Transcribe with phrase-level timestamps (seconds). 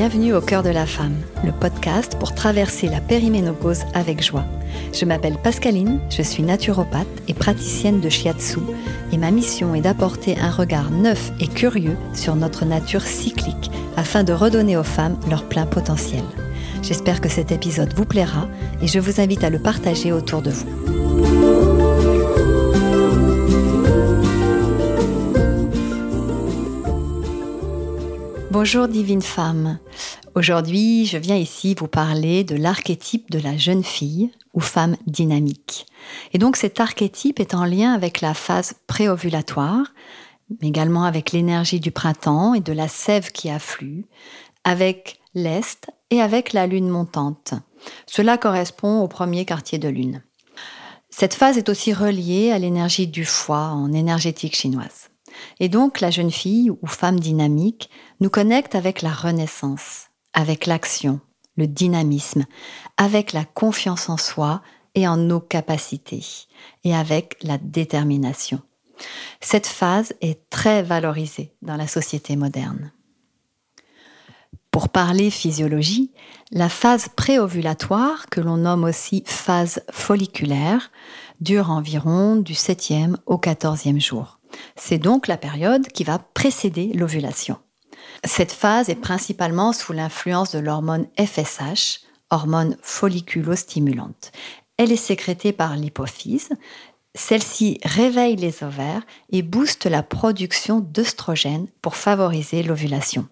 [0.00, 4.46] Bienvenue au cœur de la femme, le podcast pour traverser la périménopause avec joie.
[4.94, 8.60] Je m'appelle Pascaline, je suis naturopathe et praticienne de shiatsu
[9.12, 14.24] et ma mission est d'apporter un regard neuf et curieux sur notre nature cyclique afin
[14.24, 16.24] de redonner aux femmes leur plein potentiel.
[16.82, 18.48] J'espère que cet épisode vous plaira
[18.80, 21.09] et je vous invite à le partager autour de vous.
[28.50, 29.78] Bonjour divine femme.
[30.34, 35.86] Aujourd'hui, je viens ici vous parler de l'archétype de la jeune fille ou femme dynamique.
[36.32, 39.94] Et donc cet archétype est en lien avec la phase préovulatoire,
[40.60, 44.06] mais également avec l'énergie du printemps et de la sève qui afflue,
[44.64, 47.54] avec l'Est et avec la lune montante.
[48.06, 50.24] Cela correspond au premier quartier de lune.
[51.08, 55.10] Cette phase est aussi reliée à l'énergie du foie en énergétique chinoise.
[55.60, 57.90] Et donc la jeune fille ou femme dynamique
[58.20, 61.20] nous connecte avec la renaissance, avec l'action,
[61.56, 62.44] le dynamisme,
[62.96, 64.62] avec la confiance en soi
[64.94, 66.24] et en nos capacités,
[66.84, 68.60] et avec la détermination.
[69.40, 72.92] Cette phase est très valorisée dans la société moderne.
[74.70, 76.12] Pour parler physiologie,
[76.52, 80.92] la phase préovulatoire, que l'on nomme aussi phase folliculaire,
[81.40, 84.38] dure environ du 7e au 14e jour.
[84.76, 87.58] C'est donc la période qui va précéder l'ovulation.
[88.24, 94.32] Cette phase est principalement sous l'influence de l'hormone FSH, hormone folliculostimulante.
[94.76, 96.50] Elle est sécrétée par l'hypophyse.
[97.14, 103.26] Celle-ci réveille les ovaires et booste la production d'œstrogènes pour favoriser l'ovulation.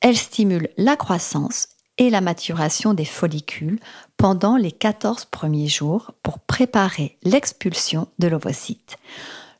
[0.00, 3.80] Elle stimule la croissance et la maturation des follicules
[4.16, 8.96] pendant les 14 premiers jours pour préparer l'expulsion de l'ovocyte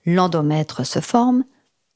[0.06, 1.44] l'endomètre se forme,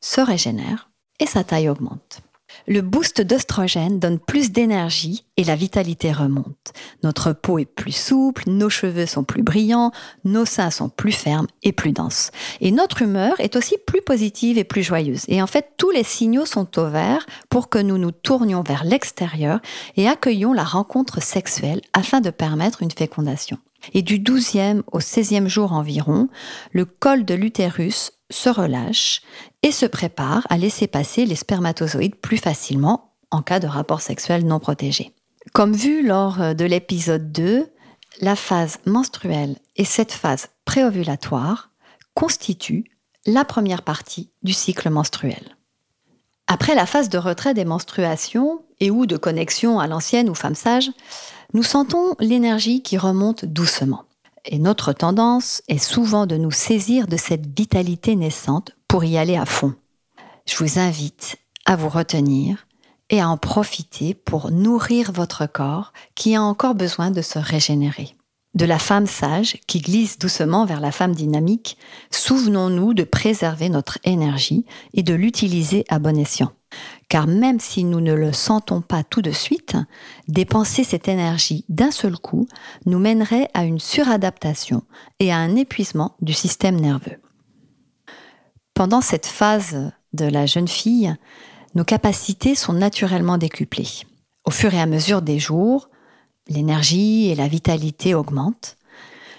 [0.01, 2.20] se régénère et sa taille augmente.
[2.67, 6.73] Le boost d'œstrogène donne plus d'énergie et la vitalité remonte.
[7.03, 9.92] Notre peau est plus souple, nos cheveux sont plus brillants,
[10.25, 12.31] nos seins sont plus fermes et plus denses.
[12.61, 15.25] Et notre humeur est aussi plus positive et plus joyeuse.
[15.29, 18.85] Et en fait, tous les signaux sont au vert pour que nous nous tournions vers
[18.85, 19.61] l'extérieur
[19.97, 23.59] et accueillions la rencontre sexuelle afin de permettre une fécondation.
[23.93, 26.29] Et du 12e au 16e jour environ,
[26.73, 29.22] le col de l'utérus se relâche
[29.62, 34.46] et se prépare à laisser passer les spermatozoïdes plus facilement en cas de rapport sexuel
[34.46, 35.12] non protégé.
[35.52, 37.67] Comme vu lors de l'épisode 2,
[38.20, 41.70] la phase menstruelle et cette phase préovulatoire
[42.14, 42.84] constituent
[43.27, 45.56] la première partie du cycle menstruel.
[46.46, 50.55] Après la phase de retrait des menstruations et ou de connexion à l'ancienne ou femme
[50.55, 50.90] sage,
[51.55, 54.04] nous sentons l'énergie qui remonte doucement.
[54.45, 59.37] Et notre tendance est souvent de nous saisir de cette vitalité naissante pour y aller
[59.37, 59.75] à fond.
[60.47, 62.67] Je vous invite à vous retenir
[63.11, 68.17] et à en profiter pour nourrir votre corps qui a encore besoin de se régénérer.
[68.55, 71.77] De la femme sage qui glisse doucement vers la femme dynamique,
[72.11, 76.53] souvenons-nous de préserver notre énergie et de l'utiliser à bon escient.
[77.08, 79.77] Car même si nous ne le sentons pas tout de suite,
[80.29, 82.46] dépenser cette énergie d'un seul coup
[82.86, 84.83] nous mènerait à une suradaptation
[85.20, 87.20] et à un épuisement du système nerveux.
[88.74, 91.14] Pendant cette phase de la jeune fille,
[91.74, 93.89] nos capacités sont naturellement décuplées.
[94.45, 95.89] Au fur et à mesure des jours,
[96.48, 98.77] l'énergie et la vitalité augmentent.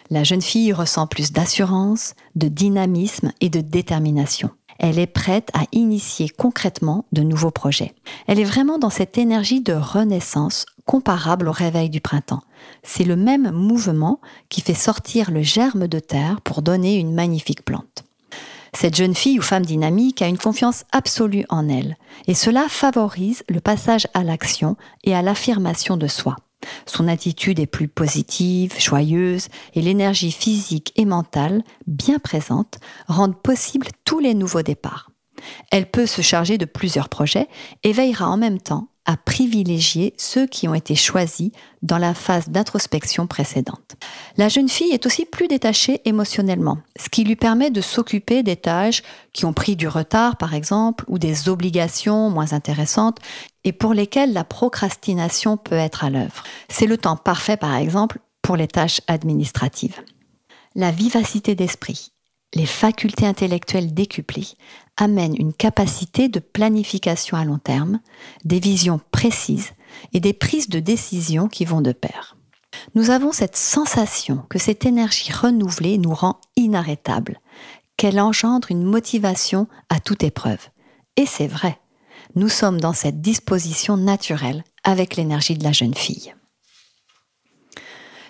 [0.10, 5.64] La jeune fille ressent plus d'assurance, de dynamisme et de détermination elle est prête à
[5.72, 7.94] initier concrètement de nouveaux projets.
[8.28, 12.44] Elle est vraiment dans cette énergie de renaissance comparable au réveil du printemps.
[12.84, 14.20] C'est le même mouvement
[14.50, 18.04] qui fait sortir le germe de terre pour donner une magnifique plante.
[18.74, 21.98] Cette jeune fille ou femme dynamique a une confiance absolue en elle,
[22.28, 24.76] et cela favorise le passage à l'action
[25.06, 26.36] et à l'affirmation de soi.
[26.86, 33.88] Son attitude est plus positive, joyeuse, et l'énergie physique et mentale, bien présente, rendent possible
[34.04, 35.12] tous les nouveaux départs.
[35.72, 37.48] Elle peut se charger de plusieurs projets
[37.84, 42.50] et veillera en même temps à privilégier ceux qui ont été choisis dans la phase
[42.50, 43.96] d'introspection précédente.
[44.38, 48.56] La jeune fille est aussi plus détachée émotionnellement, ce qui lui permet de s'occuper des
[48.56, 49.04] tâches
[49.34, 53.20] qui ont pris du retard, par exemple, ou des obligations moins intéressantes,
[53.64, 56.44] et pour lesquelles la procrastination peut être à l'œuvre.
[56.70, 60.02] C'est le temps parfait, par exemple, pour les tâches administratives.
[60.76, 62.12] La vivacité d'esprit,
[62.56, 64.48] les facultés intellectuelles décuplées
[64.98, 68.00] amènent une capacité de planification à long terme,
[68.46, 69.72] des visions précises
[70.14, 72.38] et des prises de décision qui vont de pair.
[72.96, 77.40] Nous avons cette sensation que cette énergie renouvelée nous rend inarrêtables,
[77.98, 80.70] qu'elle engendre une motivation à toute épreuve.
[81.18, 81.80] Et c'est vrai.
[82.36, 86.34] nous sommes dans cette disposition naturelle avec l'énergie de la jeune fille.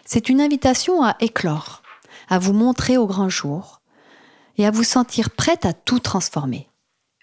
[0.06, 1.82] C'est une invitation à éclore,
[2.30, 3.75] à vous montrer au grand jour
[4.58, 6.70] et à vous sentir prête à tout transformer,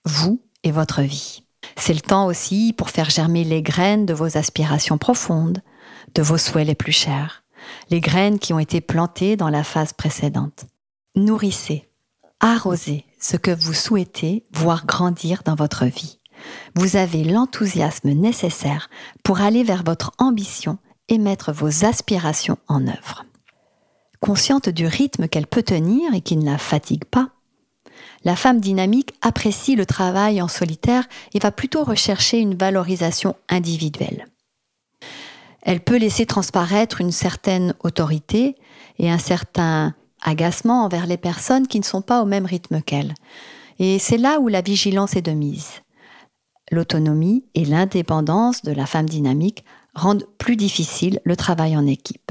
[0.04, 1.42] vous et votre vie.
[1.76, 5.62] C'est le temps aussi pour faire germer les graines de vos aspirations profondes,
[6.14, 7.42] de vos souhaits les plus chers,
[7.90, 10.66] les graines qui ont été plantées dans la phase précédente.
[11.14, 11.88] Nourrissez,
[12.40, 16.18] arrosez ce que vous souhaitez voir grandir dans votre vie.
[16.74, 18.90] Vous avez l'enthousiasme nécessaire
[19.22, 23.24] pour aller vers votre ambition et mettre vos aspirations en œuvre.
[24.22, 27.30] Consciente du rythme qu'elle peut tenir et qui ne la fatigue pas,
[28.22, 34.26] la femme dynamique apprécie le travail en solitaire et va plutôt rechercher une valorisation individuelle.
[35.62, 38.54] Elle peut laisser transparaître une certaine autorité
[39.00, 39.92] et un certain
[40.22, 43.14] agacement envers les personnes qui ne sont pas au même rythme qu'elle.
[43.80, 45.82] Et c'est là où la vigilance est de mise.
[46.70, 49.64] L'autonomie et l'indépendance de la femme dynamique
[49.96, 52.30] rendent plus difficile le travail en équipe.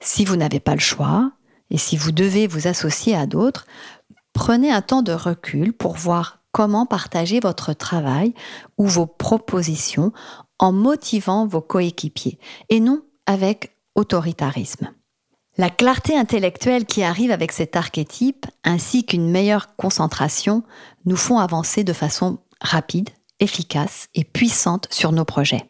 [0.00, 1.32] Si vous n'avez pas le choix,
[1.70, 3.66] et si vous devez vous associer à d'autres,
[4.32, 8.34] prenez un temps de recul pour voir comment partager votre travail
[8.78, 10.12] ou vos propositions
[10.58, 14.90] en motivant vos coéquipiers et non avec autoritarisme.
[15.56, 20.62] La clarté intellectuelle qui arrive avec cet archétype ainsi qu'une meilleure concentration
[21.04, 23.10] nous font avancer de façon rapide,
[23.40, 25.68] efficace et puissante sur nos projets.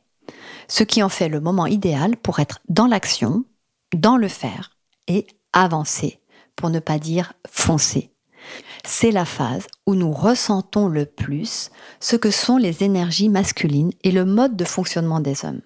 [0.69, 3.45] Ce qui en fait le moment idéal pour être dans l'action,
[3.95, 4.71] dans le faire
[5.07, 6.21] et avancer,
[6.57, 8.13] pour ne pas dire foncer
[8.85, 11.71] c'est la phase où nous ressentons le plus
[12.01, 15.63] ce que sont les énergies masculines et le mode de fonctionnement des hommes.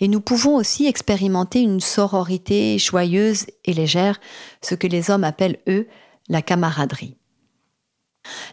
[0.00, 4.20] Et nous pouvons aussi expérimenter une sororité joyeuse et légère,
[4.62, 5.88] ce que les hommes appellent, eux,
[6.28, 7.16] la camaraderie.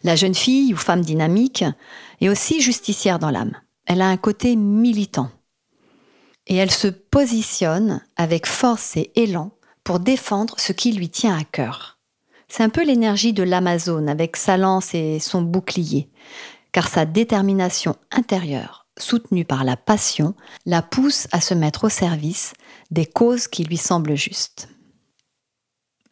[0.03, 1.63] La jeune fille ou femme dynamique
[2.21, 3.55] est aussi justicière dans l'âme.
[3.85, 5.29] Elle a un côté militant.
[6.47, 9.51] Et elle se positionne avec force et élan
[9.83, 11.99] pour défendre ce qui lui tient à cœur.
[12.47, 16.09] C'est un peu l'énergie de l'Amazone avec sa lance et son bouclier,
[16.71, 20.35] car sa détermination intérieure, soutenue par la passion,
[20.65, 22.53] la pousse à se mettre au service
[22.91, 24.67] des causes qui lui semblent justes.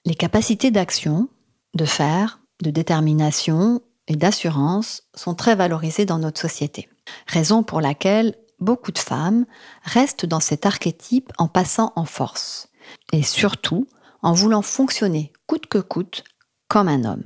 [0.05, 1.27] Les capacités d'action,
[1.73, 6.89] de faire, de détermination et d'assurance sont très valorisées dans notre société,
[7.27, 9.45] raison pour laquelle beaucoup de femmes
[9.83, 12.69] restent dans cet archétype en passant en force,
[13.11, 13.88] et surtout
[14.21, 16.23] en voulant fonctionner coûte que coûte
[16.67, 17.25] comme un homme,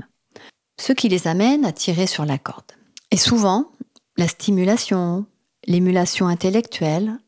[0.79, 2.71] ce qui les amène à tirer sur la corde.
[3.11, 3.71] Et souvent,
[4.17, 5.25] la stimulation,
[5.65, 7.19] l'émulation intellectuelle,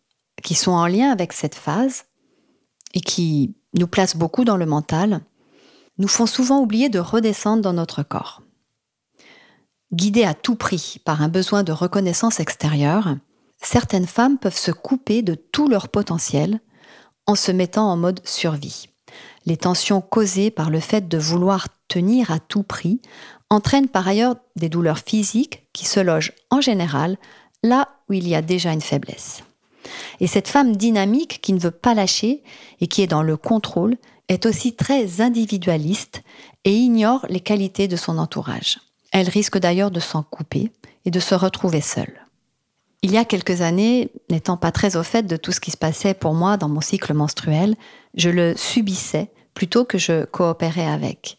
[0.43, 2.05] qui sont en lien avec cette phase
[2.93, 5.21] et qui nous placent beaucoup dans le mental,
[5.97, 8.41] nous font souvent oublier de redescendre dans notre corps.
[9.93, 13.15] Guidées à tout prix par un besoin de reconnaissance extérieure,
[13.65, 16.59] certaines femmes peuvent se couper de tout leur potentiel
[17.27, 18.89] en se mettant en mode survie.
[19.45, 23.01] Les tensions causées par le fait de vouloir tenir à tout prix
[23.49, 27.17] entraînent par ailleurs des douleurs physiques qui se logent en général
[27.63, 29.43] là où il y a déjà une faiblesse.
[30.19, 32.43] Et cette femme dynamique qui ne veut pas lâcher
[32.81, 33.97] et qui est dans le contrôle
[34.27, 36.23] est aussi très individualiste
[36.63, 38.79] et ignore les qualités de son entourage.
[39.11, 40.71] Elle risque d'ailleurs de s'en couper
[41.05, 42.24] et de se retrouver seule.
[43.05, 45.77] Il y a quelques années, n'étant pas très au fait de tout ce qui se
[45.77, 47.75] passait pour moi dans mon cycle menstruel,
[48.15, 51.37] je le subissais plutôt que je coopérais avec.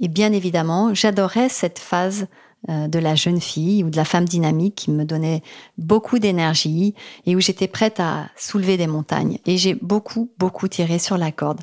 [0.00, 2.26] Et bien évidemment, j'adorais cette phase
[2.68, 5.44] euh, de la jeune fille ou de la femme dynamique qui me donnait
[5.78, 9.38] beaucoup d'énergie et où j'étais prête à soulever des montagnes.
[9.46, 11.60] Et j'ai beaucoup, beaucoup tiré sur la corde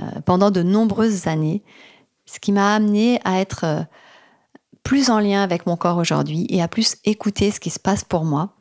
[0.00, 1.62] euh, pendant de nombreuses années,
[2.24, 3.82] ce qui m'a amené à être euh,
[4.82, 8.02] plus en lien avec mon corps aujourd'hui et à plus écouter ce qui se passe
[8.02, 8.55] pour moi,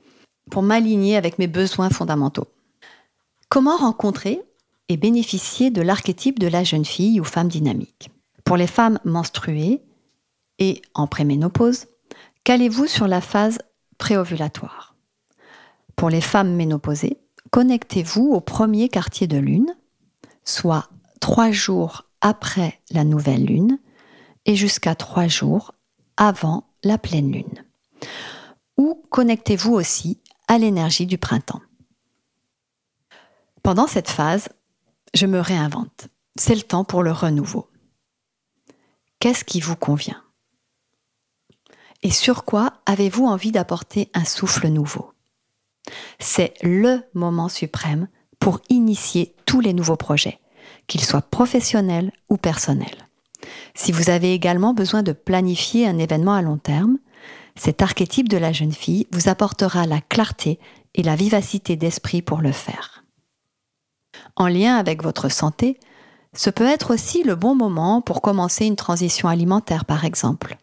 [0.49, 2.47] pour m'aligner avec mes besoins fondamentaux.
[3.49, 4.41] Comment rencontrer
[4.89, 8.09] et bénéficier de l'archétype de la jeune fille ou femme dynamique?
[8.43, 9.81] Pour les femmes menstruées
[10.59, 11.87] et en préménopause,
[12.43, 13.59] calez-vous sur la phase
[13.97, 14.95] préovulatoire?
[15.95, 17.17] Pour les femmes ménopausées,
[17.51, 19.75] connectez-vous au premier quartier de lune,
[20.43, 20.89] soit
[21.21, 23.79] trois jours après la nouvelle lune
[24.45, 25.73] et jusqu'à trois jours
[26.17, 27.65] avant la pleine lune.
[28.77, 31.61] Ou connectez-vous aussi à l'énergie du printemps.
[33.63, 34.49] Pendant cette phase,
[35.13, 36.07] je me réinvente.
[36.35, 37.69] C'est le temps pour le renouveau.
[39.19, 40.21] Qu'est-ce qui vous convient?
[42.03, 45.13] Et sur quoi avez-vous envie d'apporter un souffle nouveau?
[46.19, 48.07] C'est le moment suprême
[48.39, 50.39] pour initier tous les nouveaux projets,
[50.87, 53.07] qu'ils soient professionnels ou personnels.
[53.73, 56.99] Si vous avez également besoin de planifier un événement à long terme,
[57.57, 60.59] Cet archétype de la jeune fille vous apportera la clarté
[60.93, 63.03] et la vivacité d'esprit pour le faire.
[64.35, 65.79] En lien avec votre santé,
[66.35, 70.57] ce peut être aussi le bon moment pour commencer une transition alimentaire, par exemple.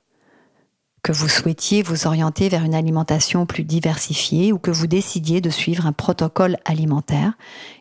[1.03, 5.51] Que vous souhaitiez vous orienter vers une alimentation plus diversifiée ou que vous décidiez de
[5.51, 7.33] suivre un protocole alimentaire,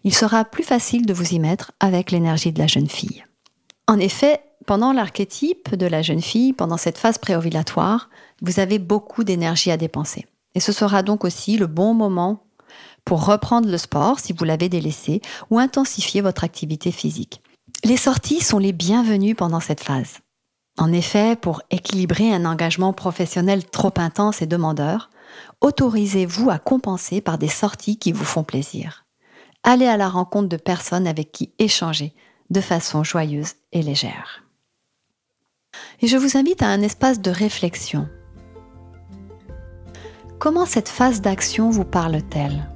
[0.03, 3.23] il sera plus facile de vous y mettre avec l'énergie de la jeune fille.
[3.87, 8.09] En effet, pendant l'archétype de la jeune fille, pendant cette phase préovulatoire,
[8.41, 10.25] vous avez beaucoup d'énergie à dépenser.
[10.55, 12.43] Et ce sera donc aussi le bon moment
[13.05, 17.41] pour reprendre le sport si vous l'avez délaissé ou intensifier votre activité physique.
[17.83, 20.19] Les sorties sont les bienvenues pendant cette phase.
[20.77, 25.09] En effet, pour équilibrer un engagement professionnel trop intense et demandeur,
[25.61, 29.05] autorisez-vous à compenser par des sorties qui vous font plaisir.
[29.63, 32.13] Allez à la rencontre de personnes avec qui échanger
[32.49, 34.43] de façon joyeuse et légère.
[36.01, 38.07] Et je vous invite à un espace de réflexion.
[40.41, 42.67] Comment cette phase d'action vous parle-t-elle?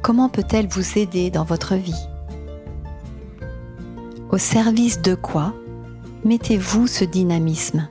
[0.00, 2.06] Comment peut-elle vous aider dans votre vie?
[4.30, 5.52] Au service de quoi
[6.24, 7.88] mettez-vous ce dynamisme?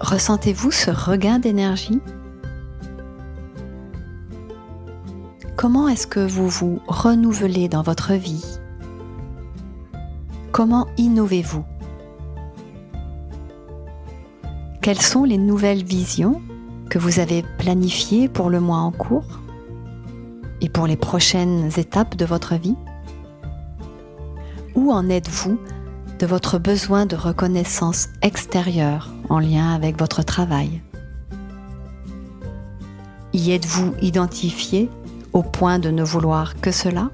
[0.00, 2.00] Ressentez-vous ce regain d'énergie?
[5.54, 8.58] Comment est-ce que vous vous renouvelez dans votre vie?
[10.50, 11.64] Comment innovez-vous?
[14.86, 16.40] Quelles sont les nouvelles visions
[16.90, 19.40] que vous avez planifiées pour le mois en cours
[20.60, 22.76] et pour les prochaines étapes de votre vie?
[24.76, 25.58] Où en êtes-vous
[26.20, 30.80] de votre besoin de reconnaissance extérieure en lien avec votre travail?
[33.32, 34.88] Y êtes-vous identifié
[35.32, 37.10] au point de ne vouloir que cela?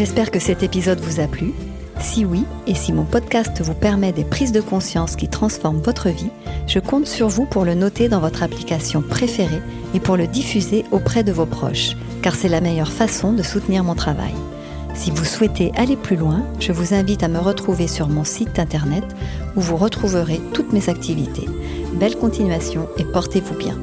[0.00, 1.52] J'espère que cet épisode vous a plu.
[2.00, 6.08] Si oui, et si mon podcast vous permet des prises de conscience qui transforment votre
[6.08, 6.30] vie,
[6.66, 9.60] je compte sur vous pour le noter dans votre application préférée
[9.92, 13.84] et pour le diffuser auprès de vos proches, car c'est la meilleure façon de soutenir
[13.84, 14.32] mon travail.
[14.94, 18.58] Si vous souhaitez aller plus loin, je vous invite à me retrouver sur mon site
[18.58, 19.04] internet
[19.54, 21.46] où vous retrouverez toutes mes activités.
[21.92, 23.76] Belle continuation et portez-vous bien.